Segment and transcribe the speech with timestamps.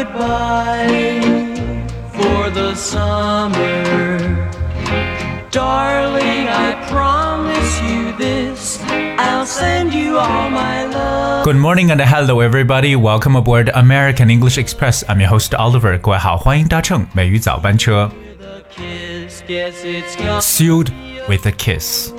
[0.00, 1.12] goodbye
[2.12, 3.84] for the summer.
[5.50, 8.80] Darling, I promise you this.
[9.18, 11.44] I'll send you all my love.
[11.44, 12.96] Good morning and hello everybody.
[12.96, 15.04] Welcome aboard American English Express.
[15.08, 15.98] I'm your host Oliver.
[15.98, 18.10] 各位好，欢迎搭乘美语早班车。
[18.76, 20.40] Kiss, yes, it's gone.
[20.42, 20.90] Sealed
[21.28, 22.12] with a Kiss，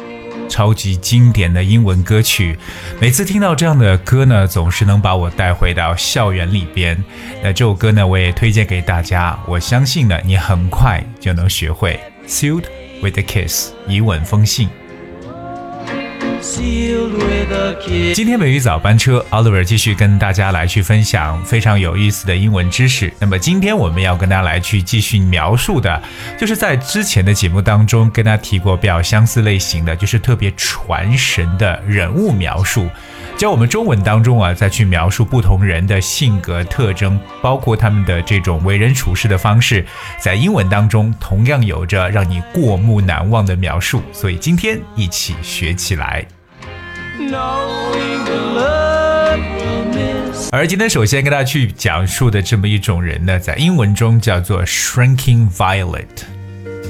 [0.53, 2.59] 超级经典的英文歌曲。
[3.01, 7.03] 每次听到这样的歌呢，总是能把我带回到校园里边。
[7.43, 9.39] 那这首歌呢，我也推荐给大家。
[9.47, 11.99] 我相信呢，你很快就能学会
[12.29, 12.65] Sealed
[13.03, 14.69] with a Kiss，以吻封信。
[18.13, 23.13] 今天美语早班车，Oliver 继续跟大家来去分享非常有意思的英文知识。
[23.21, 26.03] 那么今天我们要跟大家来去继续描述的，
[26.37, 32.89] 就是在之前的节目当中跟大家提过比较相似类型的，就是特别传神的人物描述。
[33.43, 39.85] 教我们中文当中啊，再去描述不同人的性格特征，包括他们的这种为人处事的方式，
[40.17, 44.01] 在英文当中同样有着让你过目难忘的描述。
[44.13, 46.25] 所以今天一起学起来。
[50.53, 56.07] 而今天首先跟大家去讲述的这么一种人呢，在英文中叫做 shrinking violet。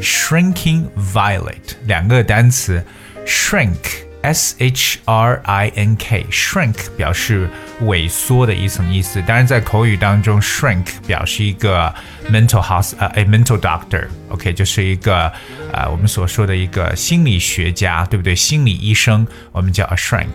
[0.03, 2.85] shrinking violet 两个单词
[3.27, 3.79] ，shrink
[4.23, 7.49] S H R I N K shrink 表示
[7.83, 9.21] 萎缩的一层意思。
[9.23, 11.93] 当然，在口语当中，shrink 表示一个
[12.31, 15.33] mental house 呃，a mental doctor，OK，就是一个
[15.73, 18.35] 呃我们所说的一个心理学家，对不对？
[18.35, 20.27] 心理医生，我们叫 a shrink。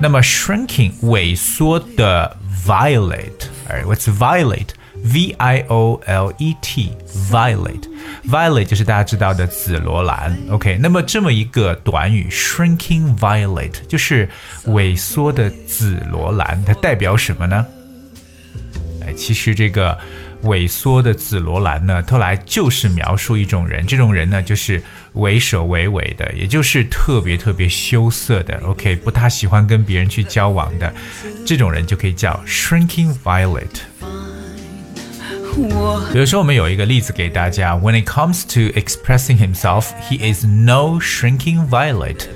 [0.00, 2.36] 那么 shrinking 萎缩的
[2.66, 3.32] violet，
[3.68, 6.92] 哎，what's violet？V I O L E T
[7.30, 7.87] violet
[8.28, 10.36] violet 就是大家知道的紫罗兰。
[10.50, 14.28] OK，那么这么一个短语 shrinking violet 就是
[14.66, 17.66] 萎缩的紫罗兰，它代表什么呢？
[19.06, 19.98] 哎，其实这个
[20.44, 24.82] 萎缩的紫罗兰呢，后来就是描述一种人，这种人呢就是
[25.14, 30.92] 畏首畏尾的，也就是特别特别羞涩的，OK，不太喜欢跟别人去交往的，
[31.46, 33.66] 这种人就可以叫 shrinking violet。
[36.11, 42.27] 比如说，我们有一个例子给大家：When it comes to expressing himself, he is no shrinking violet。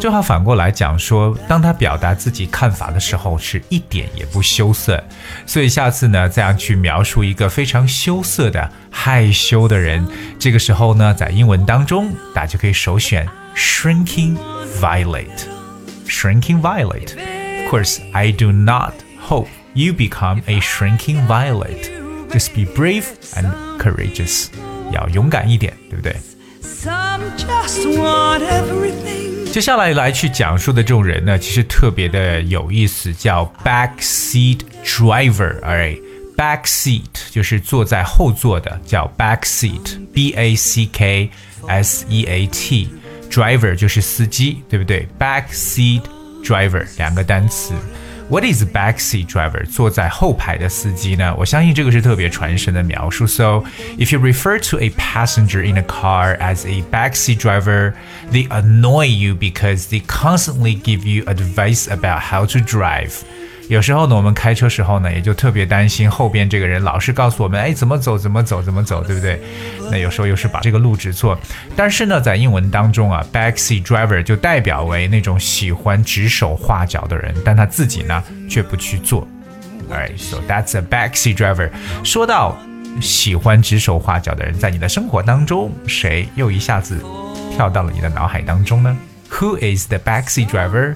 [0.00, 5.02] 这话反过来讲说，当他表达自己看法的时候，是一点也不羞涩。
[5.44, 10.06] 所以下次呢，这样去描述一个非常羞涩的、害羞的人，
[10.38, 14.36] 这个时候呢，在英文当中，大家就可以首选 shrinking
[14.80, 17.16] violet。shrinking violet.
[17.64, 22.01] Of course, I do not hope you become a shrinking violet.
[22.32, 23.04] Just be brave
[23.34, 24.48] and courageous.
[24.92, 26.16] 要勇敢一点，对不对？
[26.62, 29.50] Some just want everything.
[29.52, 37.02] 接下来来去讲述的这种人呢，其实特别的有意思，叫 backseat driver。alright。back seat
[37.32, 41.30] 就是坐在后座的，叫 back seat，b a c k
[41.66, 45.08] s e a t。driver 就是司机，对不对？
[45.18, 46.02] back seat
[46.44, 47.72] driver 两个单词。
[48.28, 49.64] What is back seat driver？
[49.64, 51.34] 坐在后排的司机呢？
[51.38, 53.26] 我相信这个是特别传神的描述。
[53.26, 53.64] So
[53.96, 57.94] if you refer to a passenger in a car as a backseat driver,
[58.30, 63.22] they annoy you because they constantly give you advice about how to drive.
[63.69, 69.41] 有时候呢，我们开车时候呢，也就特别担心后边这个人老是告诉我们，哎，怎么走，怎么走，怎么走，对不对？
[69.89, 71.37] 那有时候又是把这个路指错。
[71.75, 79.27] 但是呢，在英文当中啊 back sea driver 就代表为那种喜欢指手画脚的人，但他自己呢却不去做。
[79.89, 81.69] Alright, so that's a back sea driver.
[82.03, 82.57] 说到
[83.01, 87.01] 喜欢指手画脚的人，在你的生活当中，谁又一下子
[87.55, 88.95] 跳到了你的脑海当中呢
[89.31, 90.95] ？Who is the back sea driver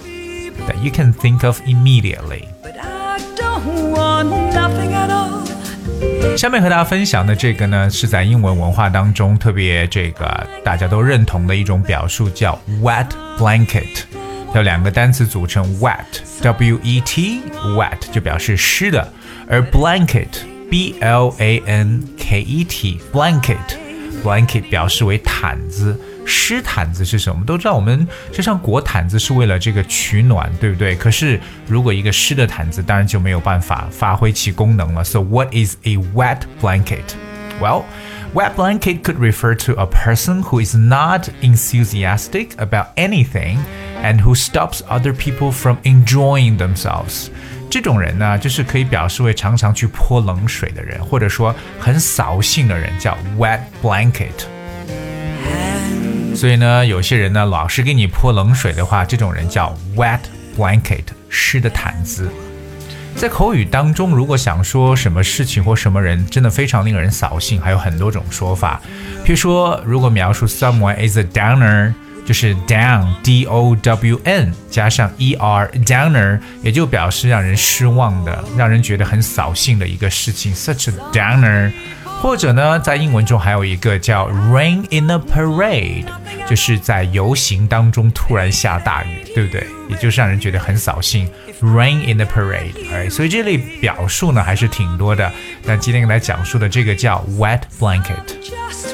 [0.66, 2.48] that you can think of immediately?
[2.62, 5.42] But I don't want nothing at all.
[6.36, 14.04] 下面和大家分享的这个呢，是在英文文化当中特别这个大家都认同的一种表述，叫 wet blanket。
[14.54, 17.40] 有两个单词组成 wet，w e t
[17.76, 19.12] wet 就表示湿的，
[19.48, 20.28] 而 blanket
[20.70, 23.56] b l a n k e t blanket
[24.22, 25.98] blanket 表示为毯子。
[26.26, 27.34] 湿毯子是什么？
[27.34, 30.94] 我们都知道，我们身上裹毯子是为了这个取暖，对不对？
[30.94, 35.02] 可是如果一个湿的毯子，当然就没有办法发挥其功能了。
[35.02, 37.14] So what is a wet blanket?
[37.60, 37.84] Well,
[38.34, 43.58] wet blanket could refer to a person who is not enthusiastic about anything
[44.02, 47.28] and who stops other people from enjoying themselves.
[47.70, 54.46] 这种人呢，就是可以表示为常常去泼冷水的人，或者说很扫兴的人，叫 wet blanket。
[56.37, 60.19] 所以呢，有些人呢老是给你泼冷水的话，这种人叫 wet
[60.55, 62.29] blanket，湿的毯子。
[63.15, 68.79] 在口语当中，如果想说什么事情或什么人真的非常令人扫兴，还有很多种说法。
[69.25, 71.91] 譬如说，如果描述 someone is a downer，
[72.23, 81.71] 就是 down d o w n 加上 e r downer，也就表示让人失望的，让人觉得很扫兴的一个事情，such a downer。
[82.21, 86.05] 或者呢，在英文中还有一个叫 rain in a parade，
[86.47, 89.65] 就是在游行当中突然下大雨，对不对？
[89.87, 91.29] 也就是让人觉得很扫兴。
[91.61, 95.31] rain in a parade，哎，所以这类表述呢还是挺多的。
[95.63, 98.86] 那今天给大家讲述的这个叫 wet blanket。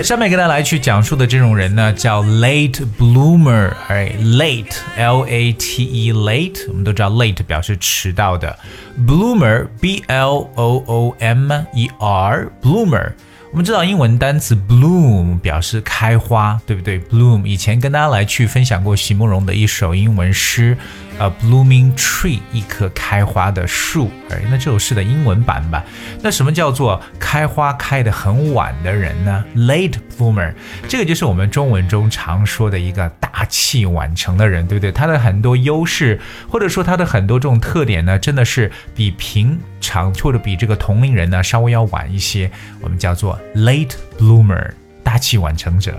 [0.00, 8.58] 下面跟大家来去讲述的这种人呢，叫 late bloomer，哎，late L A T E late，我们都知道 late 表示迟到的
[9.06, 13.12] ，bloomer B L O O M E R bloomer。
[13.52, 20.76] 我们知道英文单词 bloom 表示开花，对不对？bloom 以前跟大家来去分享过席慕容的一首英文诗。
[21.18, 24.10] A blooming tree，一棵开花的树。
[24.30, 25.84] 哎，那这首诗的英文版吧？
[26.20, 30.52] 那什么叫做开花开得很晚的人呢？Late bloomer，
[30.88, 34.90] 这个就是我们中文中常说的一个大器晚成的人，对不对？
[34.90, 36.18] 他的很多优势，
[36.48, 42.50] 或者说他的很多这种特点呢，真的是比平常或者比这个同龄人呢稍微要晚一些。
[42.80, 44.70] 我们叫做 late bloomer，
[45.04, 45.94] 大器晚成者。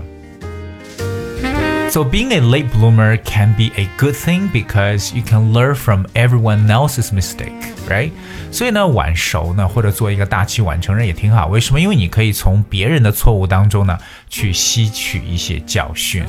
[1.93, 6.05] So being a late bloomer can be a good thing because you can learn from
[6.13, 7.51] everyone else's mistake,
[7.89, 8.11] right?
[8.51, 11.47] 所以呢，晚熟呢，或者做一个大器晚成人也挺好。
[11.47, 11.81] 为什么？
[11.81, 13.97] 因为你可以从别人的错误当中呢，
[14.29, 16.23] 去吸取一些教训。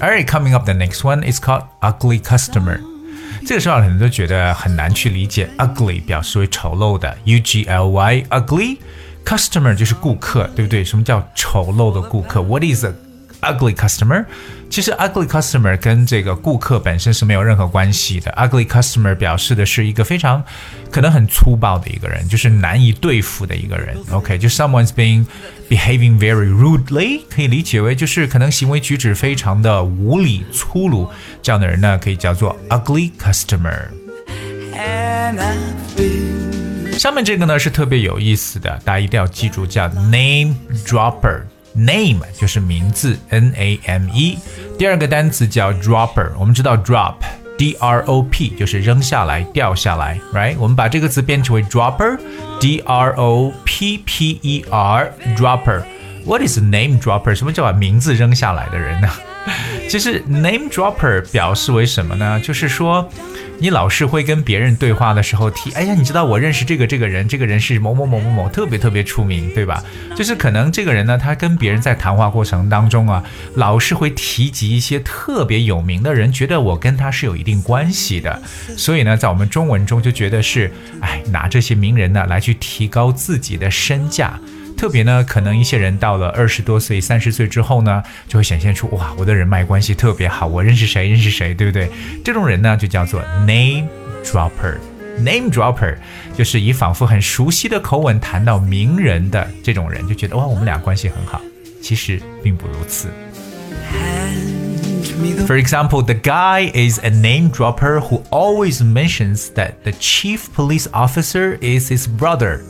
[0.00, 2.78] Alright, coming up, the next one is called ugly customer.
[3.44, 8.78] 这个时候很多人都觉得很难去理解，ugly 表示为丑陋的，u g l y ugly。
[9.24, 10.84] Customer 就是顾客，对不对？
[10.84, 12.40] 什么叫丑陋的顾客？
[12.42, 12.94] What is a
[13.42, 14.24] ugly customer？
[14.70, 18.30] 其实 ugly customer 跟这个顾客本身是没有任何关系的。
[18.32, 20.42] Ugly customer 表示的是一个非常
[20.90, 23.96] 可能很粗暴的一个人，就是难以对付的一个人。
[24.10, 25.24] OK，就 someone's being
[25.68, 31.08] behaving very rudely，可以理解为就是可能行为举止非常的无理粗鲁，
[31.42, 33.88] 这样的人呢可以叫做 ugly customer。
[37.02, 44.36] 下面这个呢是特别有意思的，大家一定要记住，叫 name dropper。name 就是名字，n a m e。
[44.76, 50.56] 第二个单词叫 dropper，我们知道 drop，d r o p 就是扔下来、掉下来，right？
[50.58, 57.34] 我们把这个词变成为 dropper，d r o p p e r，dropper。What is name dropper？
[57.34, 59.08] 什么叫把名字扔下来的人呢？
[59.88, 62.40] 其实 name dropper 表示为什么呢？
[62.40, 63.08] 就是说。
[63.63, 69.81] 你老是会跟别人对话的时候提，哎呀，你知道我认识这个这个人，这个人是某某某某某，特别特别出名，对吧？
[70.17, 73.23] 就是可能这个人呢，他跟别人在谈话过程当中啊，
[73.55, 78.41] 老是会提及一些特别有名的人，觉得我跟他是有一定关系的，
[78.75, 80.69] 所以呢，在我们中文中就觉得是，
[80.99, 84.37] 哎，拿这些名人呢来去提高自己的身价。
[84.76, 91.90] 特别呢，可能一些人到了二十多岁、三十岁之后呢，就会显现出哇，我的人脉关系特别好，我认识谁认识谁，对不对？
[92.24, 93.88] 这种人呢，就叫做 name
[94.24, 95.96] dropper。name dropper
[96.36, 101.40] 就是以仿佛很熟悉的口吻谈到名人的这种人，就觉得哇，我们俩关系很好。
[101.82, 103.08] 其实并不如此。
[105.48, 111.58] For example, the guy is a name dropper who always mentions that the chief police officer
[111.60, 112.60] is his brother。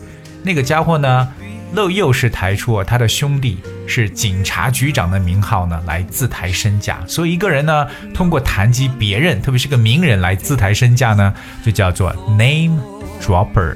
[0.42, 1.28] 那个家伙呢？
[1.75, 6.99] 又又是抬出他的兄弟是警察局长的名号呢，来自抬身价。
[7.07, 11.33] 所以一个人呢，通过谈及别人，特别是个名人来自抬身价呢，
[11.65, 12.79] 就叫做 name
[13.21, 13.75] dropper。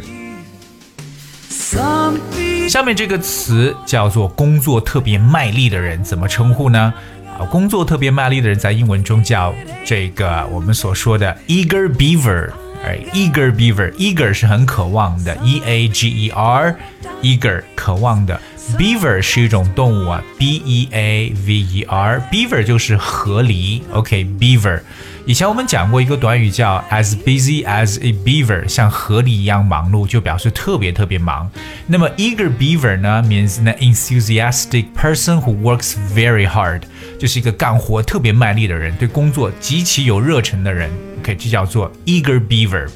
[2.70, 6.94] 下面这个词叫做工作特别卖力的人，怎么称呼呢？
[7.40, 9.54] 啊，工作特别卖力的人在英文中叫
[9.86, 12.50] 这个我们所说的 eager beaver。
[12.84, 18.40] 哎，eager beaver，eager 是很渴望的，e a g e r，eager 渴望的
[18.78, 24.80] ，beaver 是一种动物啊，b e a v e r，beaver 就是河狸，OK，beaver。
[25.26, 31.50] 以前我们讲过一个短语叫 as busy as a beaver，像河狸一样忙碌，就表示特别特别忙。
[31.88, 36.84] 那么 eager beaver 呢，means an enthusiastic person who works very hard，
[37.20, 40.90] 就是一个干活特别卖力的人，对工作极其有热忱的人。
[41.36, 42.88] 这叫做 eager beaver。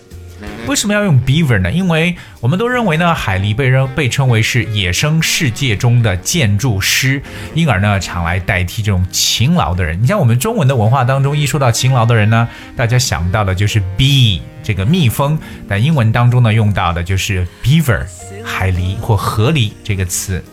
[0.65, 1.71] 为什么要用 beaver 呢？
[1.71, 7.21] 因为我们都认为呢，海狸被人被称为是野生世界中的建筑师，
[7.53, 10.01] 因而呢，常来代替这种勤劳的人。
[10.01, 18.03] 你像我们中文的文化当中，一说到勤劳的人呢，大家想到的就是 bee 这个蜜蜂，但英文当中呢，用到的就是 beaver
[18.43, 20.43] 海狸或河狸这个词。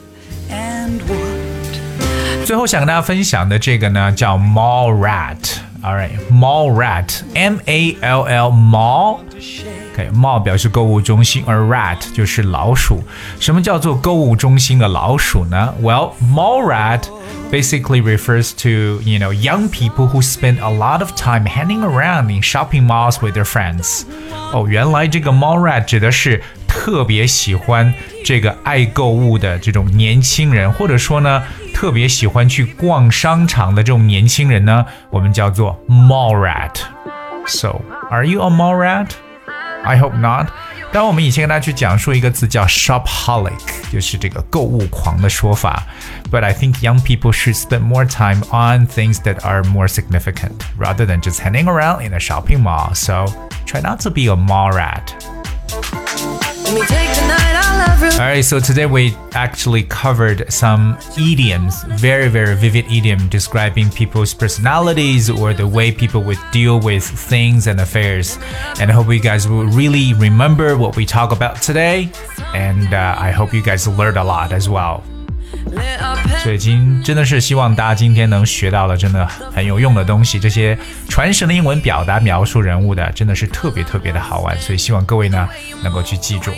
[2.47, 5.37] 最后想跟大家分享的这个呢，叫 mall rat。
[5.83, 13.03] All right, mall rat, M A L L mall。OK, mall 表示购物中心，而 rat 就是老鼠。
[13.39, 15.73] 什么叫做购物中心的老鼠呢？
[15.81, 17.01] Well, mall rat
[17.51, 22.33] basically refers to you know young people who spend a lot of time hanging around
[22.33, 24.03] in shopping malls with their friends.
[24.53, 27.93] 哦，原来这个 mall rat 指的是特别喜欢
[28.23, 31.43] 这个爱购物的这种年轻人，或者说呢，
[31.77, 39.09] 特别喜欢去逛商场的这种年轻人呢，我们叫做 mall rat。So, are you a mall rat?
[39.83, 40.47] I hope not.
[40.93, 43.51] 当我们以前跟大家去讲述一个字叫 shopaholic，
[43.91, 45.83] 就是这个购物狂的说法。
[46.31, 51.05] But I think young people should spend more time on things that are more significant rather
[51.05, 52.93] than just hanging around in a shopping mall.
[52.93, 53.25] So
[53.65, 55.11] try not to be a mall rat.
[58.17, 65.29] Alright, so today we actually covered some idioms, very, very vivid idiom describing people's personalities
[65.29, 68.37] or the way people would deal with things and affairs.
[68.79, 72.09] And I hope you guys will really remember what we talk about today.
[72.53, 75.01] And uh, I hope you guys learned a lot as well.
[76.43, 80.77] 所以今真的是希望大家今天能学到了真的很有用的东西，这些
[81.07, 85.47] 传神的英文表达描述人物的真的是特别特别的好玩，所以希望各位呢
[85.83, 86.51] 能够去记住。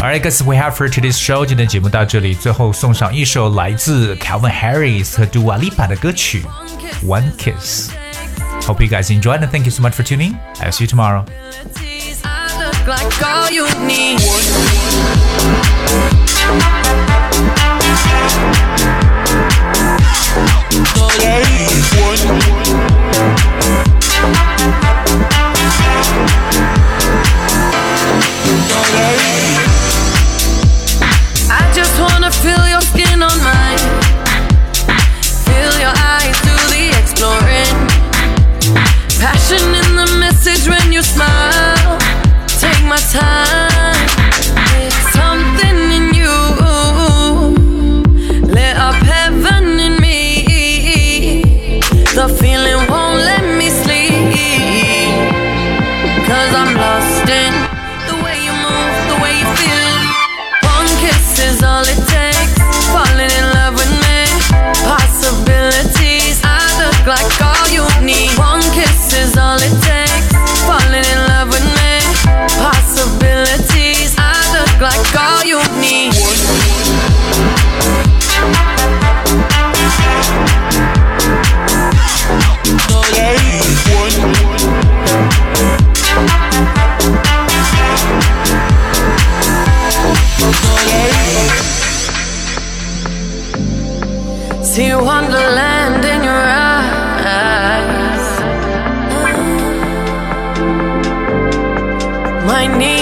[0.00, 1.44] Alright, guys, we have for today's show.
[1.44, 6.44] 今天节目到这里，最后送上一首来自 Calvin Harris 和 Dua Lipa 的歌曲《
[7.06, 10.34] One Kiss》。Hope you guys enjoyed and thank you so much for tuning.
[10.60, 11.24] I'll see you tomorrow.
[22.58, 22.79] I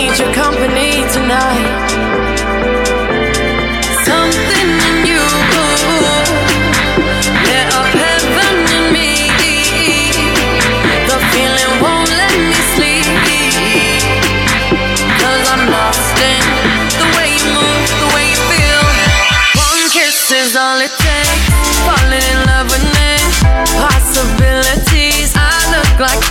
[0.10, 1.90] Need your company tonight.
[4.06, 5.22] Something in you
[8.04, 9.12] heaven in me.
[11.10, 12.60] The feeling won't let me
[15.54, 16.42] I'm lost in
[17.02, 18.86] the way you move, the way you feel.
[19.62, 21.46] One kiss is all it takes.
[21.86, 23.12] Falling in love with me.
[23.78, 25.34] Possibilities.
[25.36, 26.30] I look like